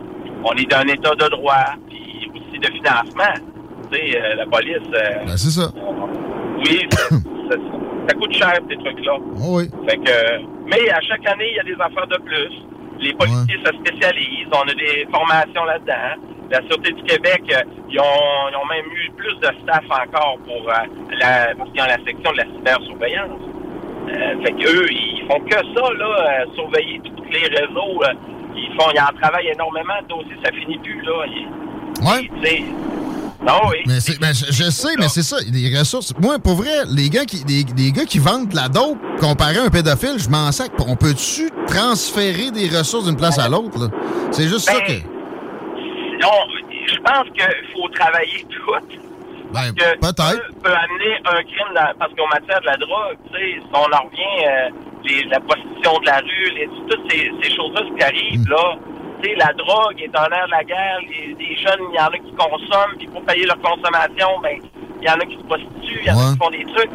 [0.44, 3.34] on est dans un état de droit, puis aussi de financement.
[3.92, 4.88] Tu sais, la police.
[4.92, 5.72] Ben, c'est ça.
[6.58, 7.58] oui, ça, ça-
[8.10, 9.18] ça coûte cher, ces trucs-là.
[9.36, 9.70] Oh oui.
[9.90, 12.52] Fait que, mais à chaque année, il y a des affaires de plus.
[13.00, 14.48] Les policiers se spécialisent.
[14.54, 16.16] On a des formations là-dedans.
[16.50, 18.04] La Sûreté du Québec, euh, ils, ont,
[18.52, 20.74] ils ont même eu plus de staff encore pour euh,
[21.20, 23.40] la, parce qu'ils ont la section de la cybersurveillance.
[24.10, 28.02] Euh, fait qu'eux, ils font que ça, là, euh, surveiller tous les réseaux.
[28.56, 31.26] ils font, ils en travaillent énormément, de dossiers, ça finit plus, là.
[31.28, 31.48] Ils-
[32.06, 32.30] Ouais.
[32.44, 32.64] sais,
[33.46, 33.78] non, oui.
[33.88, 35.38] Mais c'est- ben, je, je sais, mais c'est ça.
[35.52, 36.14] Les ressources.
[36.22, 39.58] Moi, pour vrai, les gars qui, les, les gars qui vendent de la dope comparé
[39.58, 40.72] à un pédophile, je m'en sac.
[40.88, 43.78] On peut-tu transférer des ressources d'une place à l'autre?
[43.80, 43.88] là?
[44.32, 44.94] C'est juste ça que.
[46.21, 46.38] Non,
[46.88, 48.73] je pense qu'il faut travailler tout.
[49.53, 50.62] Ben, peut-être.
[50.62, 53.77] peut, amener un crime dans- parce qu'en matière de la drogue, tu sais, si on
[53.77, 54.69] en revient, euh,
[55.06, 58.49] les- la prostitution de la rue, les- toutes ces, ces choses-là ce qui arrivent, Mm.
[58.51, 58.75] là,
[59.23, 61.99] tu sais, la drogue est en l'air de la guerre, les, les jeunes, il y
[61.99, 64.60] en a qui consomment, puis pour payer leur consommation, ben,
[65.01, 66.91] il y en a qui se prostituent, il y en a qui font des trucs.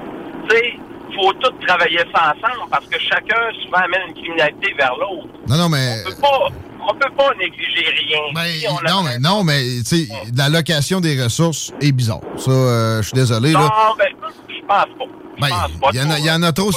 [0.51, 0.73] Tu sais,
[1.17, 5.27] faut tous travailler ça ensemble parce que chacun souvent amène une criminalité vers l'autre.
[5.49, 6.03] Non, non, mais.
[6.07, 6.49] On peut pas,
[6.89, 8.19] on peut pas négliger rien.
[8.47, 12.21] Si on a- Non, mais, non, mais, tu sais, l'allocation des ressources est bizarre.
[12.37, 13.71] Ça, euh, je suis désolé, Non, là.
[13.99, 14.07] ben,
[14.49, 15.05] je pense pas.
[15.37, 15.89] Je Ben, pense pas.
[15.95, 16.69] il y, en a- y en a trop.
[16.69, 16.73] En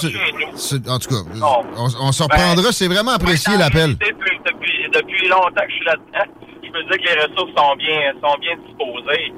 [1.00, 1.64] tout cas, Non.
[1.78, 2.72] on, on s'en reprendra.
[2.72, 3.92] C'est vraiment apprécié Ben, l'appel.
[3.98, 6.32] Depuis, depuis, depuis longtemps que je suis là-dedans,
[6.64, 9.34] je peux dire que les ressources sont bien, sont bien disposées.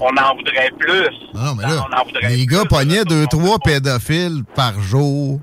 [0.00, 1.08] on en voudrait plus.
[1.34, 5.40] Ben Non, mais là, on en voudrait les gars pognaient deux, trois pédophiles par jour.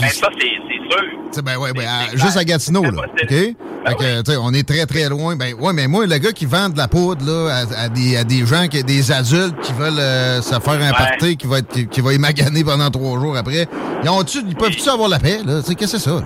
[0.00, 1.42] Ben, ça, c'est sûr.
[1.44, 3.02] Ben ouais, ben, à- juste à Gatineau, là.
[3.22, 3.28] OK?
[3.28, 5.34] Fait que, sais, on est très, très loin.
[5.34, 8.16] Ben, ouais, mais moi, le gars qui vend de la poudre, là, à, à des,
[8.16, 11.58] à des gens, qui, des adultes qui veulent euh, se faire un party, qui va,
[11.58, 13.66] être, qui, qui va émaganer pendant trois jours après,
[14.04, 15.60] ils, ont ils peuvent-tu avoir la paix, là?
[15.66, 16.22] Qu'est-ce que c'est ça,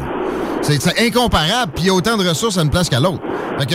[0.62, 3.22] c'est incomparable, puis il y a autant de ressources à une place qu'à l'autre.
[3.58, 3.74] Fait que,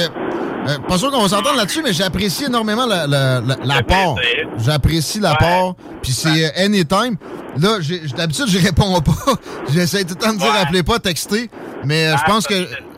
[0.67, 4.15] euh, pas sûr qu'on va s'entendre là-dessus, mais j'apprécie énormément la- la- la- l'apport.
[4.57, 7.17] J'apprécie l'apport, puis c'est euh, anytime.
[7.57, 7.77] Là,
[8.15, 9.11] d'habitude, je réponds pas.
[9.73, 11.49] J'essaie tout le temps de dire appelez pas, textez.
[11.83, 12.53] Mais euh, je pense que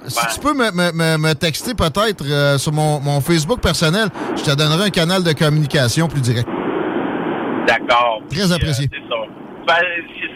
[0.07, 4.09] si tu peux me, me- me- me texter peut-être euh, sur mon, mon Facebook personnel,
[4.35, 6.47] je te donnerai un canal de communication plus direct.
[7.67, 8.19] D'accord.
[8.29, 8.89] Très apprécié.
[9.65, 9.75] Ben,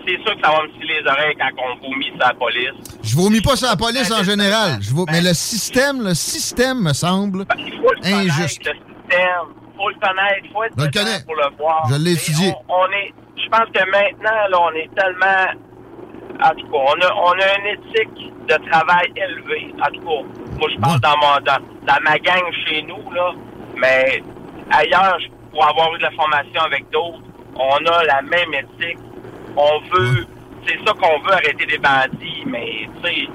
[0.05, 2.71] c'est- sûr que ça va me filer les oreilles quand on vomit sur la police.
[3.03, 4.79] Je vomis pas sur la police en général.
[4.81, 8.63] Je Mais le système, le système me semble Il faut le injuste.
[8.63, 9.47] connaître, le système.
[9.73, 10.41] Il faut le connaître.
[10.43, 11.23] Il faut être Je le connais.
[11.25, 11.87] pour le voir.
[11.89, 12.53] Je l'ai étudié.
[12.69, 15.61] On, on est, je pense que maintenant, là, on est tellement...
[16.39, 19.73] En tout cas, on a, on a une éthique de travail élevée.
[19.81, 20.27] En tout cas,
[20.59, 23.31] moi, je parle dans, mon, dans, dans ma gang chez nous, là.
[23.75, 24.21] Mais
[24.71, 25.17] ailleurs,
[25.51, 27.19] pour avoir eu de la formation avec d'autres,
[27.55, 28.99] on a la même éthique.
[29.57, 30.25] On veut...
[30.67, 32.43] C'est ça qu'on veut, arrêter des bandits.
[32.45, 33.27] Mais, tu sais,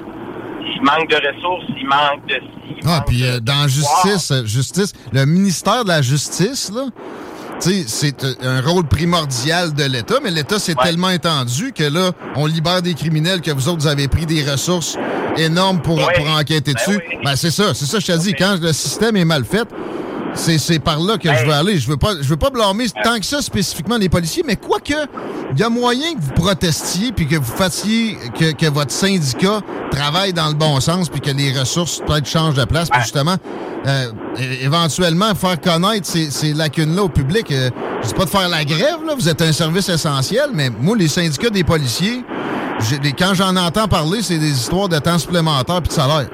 [0.75, 2.41] il manque de ressources, il manque de...
[2.87, 6.87] Ah, puis euh, dans justice, euh, justice, le ministère de la Justice, là,
[7.61, 12.47] c'est euh, un rôle primordial de l'État, mais l'État s'est tellement étendu que là, on
[12.47, 14.97] libère des criminels que vous autres, avez pris des ressources
[15.37, 16.99] énormes pour, pour enquêter dessus.
[17.25, 18.35] Ben, c'est ça, c'est ça, je te dis.
[18.35, 19.69] Quand le système est mal fait,
[20.35, 21.79] c'est c'est par là que je veux aller.
[21.79, 24.95] Je veux pas, je veux pas blâmer tant que ça spécifiquement les policiers, mais quoique,
[25.53, 29.61] il y a moyen que vous protestiez puis que vous fassiez que, que votre syndicat
[29.91, 32.89] travaille dans le bon sens puis que les ressources peut-être changent de place.
[32.89, 33.37] Puis justement,
[33.87, 34.11] euh,
[34.63, 37.51] éventuellement faire connaître ces, ces lacunes-là au public.
[37.51, 37.71] Euh,
[38.03, 40.97] je dis pas de faire la grève, là, vous êtes un service essentiel, mais moi,
[40.97, 42.25] les syndicats des policiers,
[43.19, 46.29] quand j'en entends parler, c'est des histoires de temps supplémentaire puis de salaire.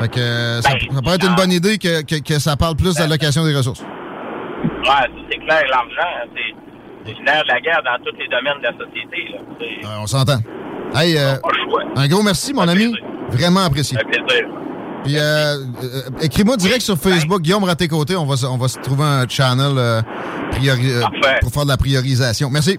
[0.00, 2.76] Fait que euh, ça, ça pourrait être une bonne idée que, que- que ça parle
[2.76, 3.80] plus d'allocation des ressources.
[3.80, 6.54] Ouais, ça, c'est clair, l'argent, c'est
[7.06, 9.28] c'est nerf de la guerre dans tous les domaines de la société.
[9.32, 9.88] Là.
[9.90, 10.38] Euh, on s'entend.
[10.94, 11.34] Hey, euh,
[11.96, 12.94] un gros merci, mon ami.
[13.30, 13.98] Vraiment apprécié.
[13.98, 14.46] un plaisir.
[15.04, 15.20] Puis, euh,
[15.82, 18.16] euh, écris-moi direct sur Facebook, Guillaume Raté-Côté.
[18.16, 20.00] On va, se- on va se trouver un channel euh,
[20.52, 21.02] priori- euh,
[21.42, 22.48] pour faire de la priorisation.
[22.50, 22.78] Merci.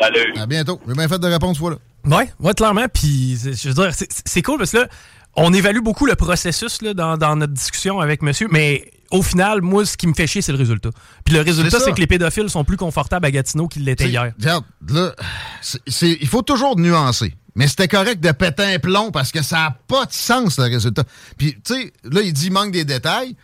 [0.00, 0.34] Salut.
[0.38, 0.78] À bientôt.
[0.86, 1.76] J'ai bien fait de répondre ce fois-là.
[2.04, 2.84] Ouais, ouais, clairement.
[2.92, 4.86] Puis, c'est- je veux dire, c'est- c'est cool parce que là,
[5.36, 9.60] on évalue beaucoup le processus là, dans, dans notre discussion avec monsieur, mais au final,
[9.60, 10.90] moi, ce qui me fait chier, c'est le résultat.
[11.24, 14.32] Puis le résultat, C'est que les pédophiles sont plus confortables à Gatineau qu'ils l'étaient hier.
[14.38, 15.14] Regarde, là,
[16.00, 17.34] il faut toujours nuancer.
[17.54, 20.64] Mais c'était correct de péter un plomb parce que ça n'a pas de sens, le
[20.64, 21.04] résultat.
[21.36, 23.36] Puis, tu sais, là, il dit il manque des détails.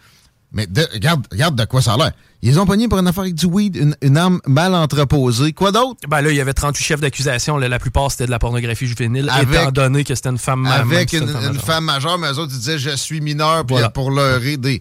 [0.52, 2.12] Mais de- regarde, regarde de quoi ça a l'air.
[2.40, 5.52] Ils ont pogné pour une affaire avec du weed, une, une arme mal entreposée.
[5.52, 6.00] Quoi d'autre?
[6.08, 7.58] Ben là, il y avait 38 chefs d'accusation.
[7.58, 10.78] La plupart, c'était de la pornographie juvénile, Avec- étant donné que c'était une femme ma-
[10.78, 11.54] même avec une, majeure.
[11.64, 13.90] femme majeure, mais eux autres, ils disaient je suis mineur Voilà.
[13.90, 14.80] pour leur aider.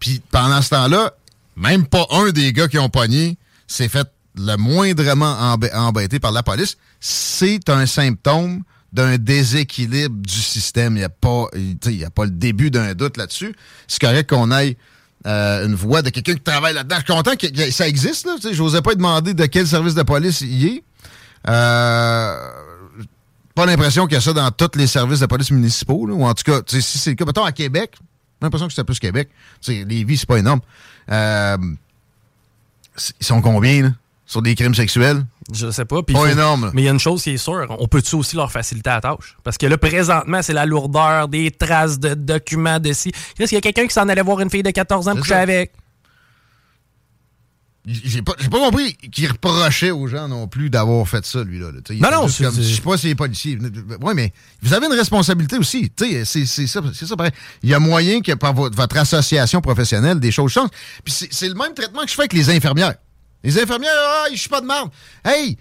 [0.00, 1.12] Puis pendant ce temps-là,
[1.56, 3.36] même pas un des gars qui ont pogné
[3.68, 6.76] s'est fait le moindrement embê- embêté par la police.
[6.98, 10.94] C'est un symptôme d'un déséquilibre du système.
[10.96, 11.46] Il n'y a, pas-
[11.86, 13.54] y a pas le début d'un doute là-dessus.
[13.86, 14.76] C'est correct qu'on aille
[15.26, 16.96] euh, une voix de quelqu'un qui travaille là-dedans.
[16.96, 18.28] Je suis content que, ça existe.
[18.42, 20.84] Je n'osais pas demander de quel service de police il est.
[21.48, 22.50] Euh,
[23.54, 26.34] pas l'impression qu'il y a ça dans tous les services de police municipaux, ou en
[26.34, 29.28] tout cas, si c'est le cas, mettons à Québec, j'ai l'impression que c'est plus Québec.
[29.60, 30.60] Sais, Lévis, c'est pas énorme.
[31.10, 31.56] Euh,
[33.20, 33.90] ils sont combien, là?
[34.26, 35.24] Sur des crimes sexuels?
[35.52, 36.02] Je sais pas.
[36.02, 36.70] Pas faut- énorme.
[36.74, 39.00] Mais il y a une chose qui est sûre, on peut-tu aussi leur faciliter la
[39.00, 39.36] tâche?
[39.44, 43.08] Parce que là, présentement, c'est la lourdeur, des traces de documents, de ci.
[43.38, 45.34] Est-ce qu'il y a quelqu'un qui s'en allait voir une fille de 14 ans coucher
[45.34, 45.72] avec?
[47.86, 51.66] J'ai pas, pas compris qu'il reprochait aux gens non plus d'avoir fait ça, lui-là.
[52.00, 53.58] Non, non, c'est- Je sais pas si les policiers.
[54.00, 54.32] Oui, mais
[54.62, 55.92] vous avez une responsabilité aussi.
[55.98, 57.32] C'est ça, ça pareil.
[57.62, 60.70] Il y a moyen que par votre, association professionnelle, des choses changent.
[61.04, 62.94] Puis c'est c'est le même traitement que je fais avec les infirmières.
[63.44, 64.90] Les infirmières, ah, je suis pas de merde.
[65.22, 65.58] Hey,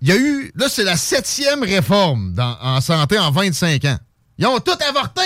[0.00, 0.52] il y a eu.
[0.54, 3.98] Là, c'est la septième réforme en santé en 25 ans.
[4.38, 5.22] Ils ont tout avorté.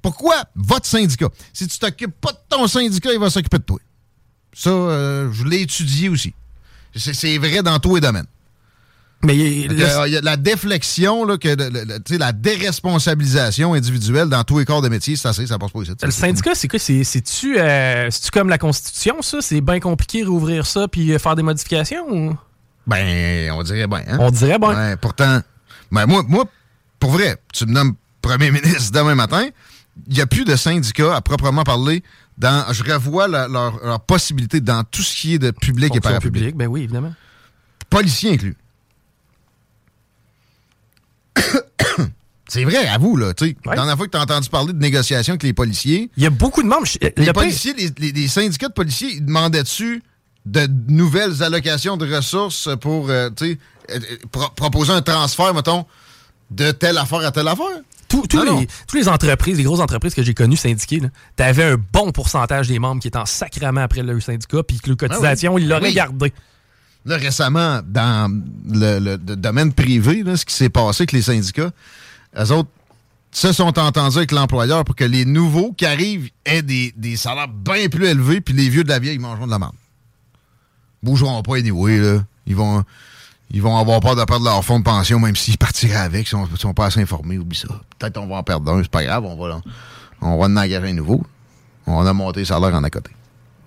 [0.00, 0.44] Pourquoi?
[0.54, 1.28] Votre syndicat.
[1.52, 3.78] Si tu t'occupes pas de ton syndicat, il va s'occuper de toi.
[4.52, 6.32] Ça, euh, je l'ai étudié aussi.
[6.94, 8.26] C'est vrai dans tous les domaines.
[9.24, 14.88] Mais de la déflexion, là, que le- la déresponsabilisation individuelle dans tous les corps de
[14.88, 15.92] métier, c'est assez, ça passe pas ici.
[16.02, 16.78] Le syndicat, c'est quoi?
[16.78, 19.38] C'est-tu euh, c'est-tu comme la Constitution, ça?
[19.40, 22.04] C'est bien compliqué rouvrir ça puis euh, faire des modifications?
[22.10, 22.36] Ou?
[22.86, 24.02] Ben, on dirait bien.
[24.08, 24.16] hein?
[24.20, 24.96] On dirait bien.
[25.00, 25.40] Pourtant,
[25.92, 26.44] ben moi, moi,
[26.98, 29.46] pour vrai, tu me nommes premier ministre demain matin,
[30.08, 32.02] il n'y a plus de syndicats à proprement parler.
[32.38, 36.00] Dans, je revois la- leur, leur possibilité dans tout ce qui est de public et
[36.00, 36.32] parapublic.
[36.34, 37.12] publique, ben oui, évidemment.
[37.90, 38.56] Policiers inclus.
[42.52, 43.32] C'est vrai, à vous, là.
[43.32, 43.56] tu sais.
[43.64, 46.10] La dernière fois que tu as entendu parler de négociations avec les policiers.
[46.18, 46.86] Il y a beaucoup de membres.
[47.16, 50.02] Les le policiers, les, les- les syndicats de policiers, ils demandaient-tu
[50.44, 53.54] de nouvelles allocations de ressources pour euh, euh,
[53.90, 53.98] euh,
[54.30, 55.86] pro- proposer un transfert, mettons,
[56.50, 57.66] de telle affaire à telle affaire?
[58.08, 58.60] Tous tous Non, non.
[58.60, 61.00] les, les entreprises, les grosses entreprises que j'ai connues syndiquées,
[61.36, 64.78] tu avais un bon pourcentage des membres qui étaient en sacrament après le syndicat, puis
[64.80, 65.62] que le cotisation, Ah oui.
[65.62, 65.94] ils l'auraient Oui.
[65.94, 66.32] gardé.
[67.06, 68.30] Là, récemment, dans
[68.70, 71.70] le, le- le domaine privé, là, ce qui s'est passé avec les syndicats,
[72.38, 72.70] eux autres
[73.32, 77.88] se sont entendus avec l'employeur pour que les nouveaux qui arrivent aient des, salaires bien
[77.88, 79.74] plus élevés, puis les vieux de la vieille, mangeront de la merde.
[81.02, 82.22] Bougeront pas anyway, là.
[82.46, 82.84] Ils vont,
[83.50, 86.34] ils vont avoir peur de perdre leur fonds de pension, même s'ils partiraient avec, si
[86.34, 87.68] on sont pas assez informés, oublie ça.
[87.98, 89.60] Peut-être qu'on va en perdre un, c'est pas grave, on va,
[90.20, 91.24] on va en engager un nouveau.
[91.86, 93.10] On a monté le salaire en à côté.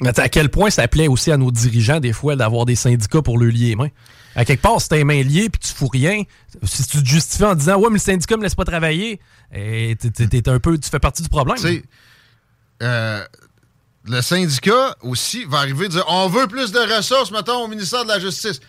[0.01, 3.21] Mais à quel point ça plaît aussi à nos dirigeants, des fois, d'avoir des syndicats
[3.21, 3.89] pour le lier les mains.
[4.35, 6.23] À quelque part, si t'as les mains liées puis tu fous rien,
[6.63, 9.19] si tu te justifies en disant Ouais, mais le syndicat me laisse pas travailler,
[9.53, 11.57] et t'es- un peu, tu fais partie du problème.
[12.83, 13.23] Euh,
[14.05, 18.03] le syndicat aussi va arriver et dire on veut plus de ressources, mettons, au ministère
[18.03, 18.59] de la Justice.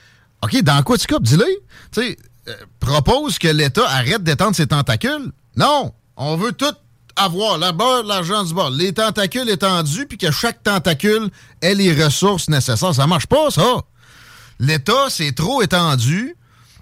[0.42, 1.22] OK, dans quoi tu coupes?
[1.24, 1.44] Dis-le.
[1.92, 2.16] Tu sais,
[2.48, 5.32] euh, propose que l'État arrête d'étendre ses tentacules.
[5.56, 6.72] Non, on veut tout
[7.16, 11.30] avoir, la beurre, l'argent du bord, les tentacules étendus, puis que chaque tentacule
[11.62, 12.94] ait les ressources nécessaires.
[12.94, 13.80] Ça marche pas, ça.
[14.58, 16.36] L'État, c'est trop étendu.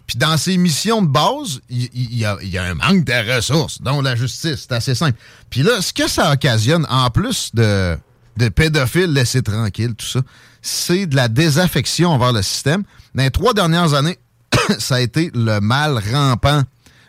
[0.07, 4.15] Puis dans ses missions de base, il y, a, un manque de ressources, dont la
[4.15, 4.67] justice.
[4.69, 5.19] C'est assez simple.
[5.49, 7.97] Puis là, ce que ça occasionne, en plus de,
[8.37, 10.21] de pédophiles laissés tranquilles, tout ça,
[10.61, 12.85] c'est de la désaffection envers le système.
[13.15, 14.19] Dans les trois dernières années,
[14.79, 16.63] ça a été le mal rampant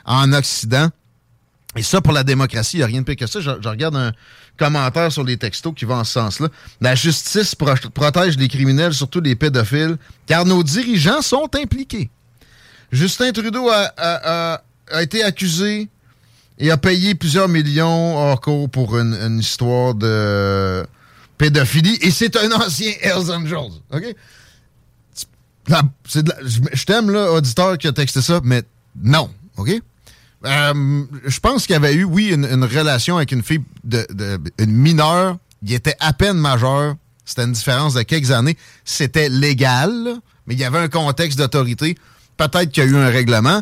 [0.06, 0.89] en Occident.
[1.75, 3.41] Et ça, pour la démocratie, il n'y a rien de pire que ça.
[3.41, 4.13] Je regarde un
[4.58, 6.50] commentaire sur les textos qui va en ce sens-là.
[6.82, 12.10] La justice pro- protège les criminels, surtout les pédophiles, car nos dirigeants sont impliqués.
[12.91, 14.62] Justin Trudeau a,
[15.02, 15.89] été accusé
[16.60, 20.86] et a payé plusieurs millions hors cours pour une, histoire de
[21.38, 21.98] pédophilie.
[22.02, 23.82] Et c'est un ancien Hells Angels.
[23.91, 24.15] OK?
[25.68, 28.63] Je t'aime, auditeur qui a texté ça, mais
[29.02, 29.30] non.
[29.58, 29.72] OK?
[30.46, 34.06] Euh, je pense qu'il y avait eu, oui, une, relation avec une fille, de,
[34.60, 35.38] une mineure.
[35.64, 36.96] Il était à peine majeur.
[37.26, 38.58] C'était une différence de quelques années.
[38.84, 41.98] C'était légal, mais il y avait un contexte d'autorité.
[42.38, 43.62] Peut-être qu'il y a eu un règlement.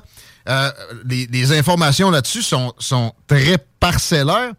[0.49, 0.71] Euh,
[1.05, 4.51] les, les informations là-dessus sont, sont très parcellaires.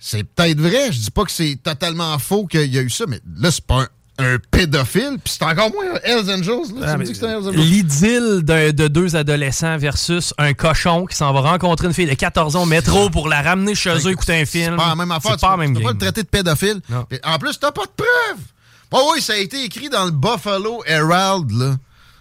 [0.00, 0.92] C'est peut-être vrai.
[0.92, 3.64] Je dis pas que c'est totalement faux qu'il y a eu ça, mais là, c'est
[3.64, 5.18] pas un, un pédophile.
[5.22, 6.74] Puis c'est encore moins un Hells Angels.
[6.80, 6.94] Là.
[6.98, 7.60] Ah, tu un Hells Angels.
[7.60, 12.56] L'idylle de deux adolescents versus un cochon qui s'en va rencontrer une fille de 14
[12.56, 14.72] ans au métro pour la ramener chez eux écouter un film.
[14.72, 15.32] C'est pas la même affaire.
[15.36, 16.80] Tu pas peux- même tu peux pas le traiter de pédophile.
[17.24, 18.44] En plus, t'as pas de preuves.
[18.90, 21.76] Oh oui, ça a été écrit dans le Buffalo Herald, là.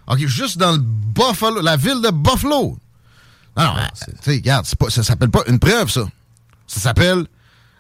[0.07, 2.77] OK, juste dans le Buffalo, la ville de Buffalo.
[3.57, 3.73] Non, non,
[4.05, 6.01] tu sais, regarde, pas- ça s'appelle pas une preuve, ça.
[6.67, 7.25] Ça s'appelle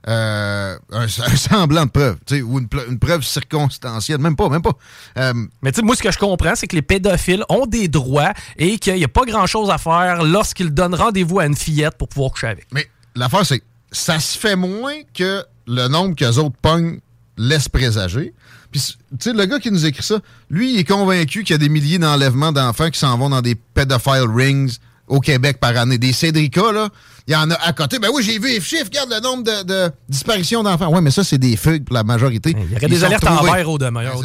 [0.07, 4.19] euh, un, un semblant de preuve, tu sais, ou une, preuve circonstancielle.
[4.19, 4.73] Même pas, même pas.
[5.17, 7.87] Euh, Mais tu sais, moi, ce que je comprends, c'est que les pédophiles ont des
[7.87, 11.97] droits et qu'il n'y a pas grand-chose à faire lorsqu'ils donnent rendez-vous à une fillette
[11.97, 12.67] pour pouvoir coucher avec.
[12.71, 16.99] Mais l'affaire, c'est que ça se fait moins que le nombre qu'eux autres pognent
[17.37, 18.33] laisse présager.
[18.71, 20.19] Puis, tu sais, le gars qui nous écrit ça,
[20.49, 23.41] lui, il est convaincu qu'il y a des milliers d'enlèvements d'enfants qui s'en vont dans
[23.41, 24.77] des pedophile rings
[25.07, 25.97] au Québec par année.
[25.97, 26.89] Des Cédricas, là,
[27.27, 27.99] il y en a à côté.
[27.99, 30.89] Ben oui, j'ai vu les chiffres, regarde le nombre de, de disparitions d'enfants.
[30.93, 32.51] Ouais, mais ça, c'est des fugues pour la majorité.
[32.51, 34.21] Il y aurait Ils des alertes en vert au demi-heure.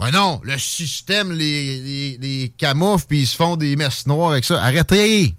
[0.00, 4.30] Ben non, le système les, les, les camoufle puis ils se font des messes noires
[4.32, 4.62] avec ça.
[4.62, 5.34] Arrêtez!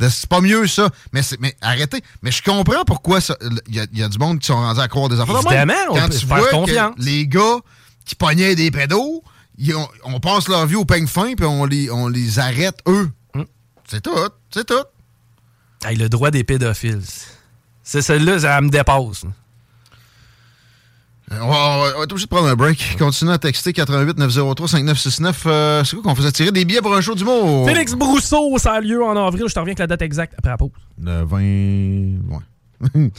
[0.00, 0.90] C'est pas mieux ça.
[1.12, 2.02] Mais, mais arrêtez.
[2.22, 3.20] Mais je comprends pourquoi
[3.68, 5.40] il y, a- y a du monde qui sont rendus à croire des enfants.
[5.42, 6.94] Évidemment, on quand peut tu faire vois confiance.
[6.96, 7.58] que les gars
[8.04, 9.22] qui pognaient des pédos,
[9.58, 12.78] ils ont- on passe leur vie au peigne fin puis on les, on les arrête
[12.88, 13.10] eux.
[13.34, 13.42] Hmm.
[13.88, 14.10] C'est tout.
[14.52, 14.84] C'est tout.
[15.84, 17.02] Hey, le droit des pédophiles.
[17.82, 19.24] C'est celle-là, ça me dépasse.
[21.30, 21.48] On va, on
[21.82, 22.96] va- on être obligé de prendre un break.
[22.98, 25.42] Continuez à texter 88 903 5969.
[25.46, 27.66] Euh, c'est quoi qu'on faisait tirer des billets pour un show du mot?
[27.66, 29.44] Félix Brousseau, ça a lieu en avril.
[29.48, 30.70] Je te reviens avec la date exacte après la pause.
[31.02, 31.38] Le 20.
[32.36, 32.40] Ouais.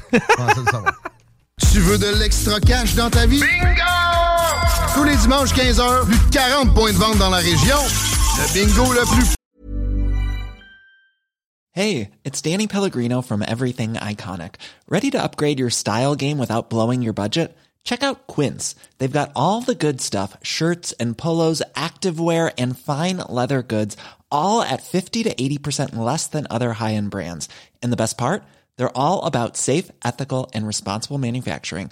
[1.71, 3.39] Tu veux de l'extra cash dans ta vie?
[3.39, 4.22] Bingo!
[4.93, 7.77] Tous les dimanches 15h, plus de 40 points de vente dans la région.
[8.37, 9.35] Le bingo le plus
[11.75, 14.55] Hey, it's Danny Pellegrino from Everything Iconic.
[14.87, 17.57] Ready to upgrade your style game without blowing your budget?
[17.83, 18.75] Check out Quince.
[18.99, 23.97] They've got all the good stuff shirts and polos, activewear, and fine leather goods,
[24.31, 27.49] all at 50 to 80% less than other high end brands.
[27.81, 28.43] And the best part?
[28.77, 31.91] They're all about safe, ethical, and responsible manufacturing.